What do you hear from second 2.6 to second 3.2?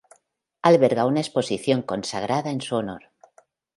su honor.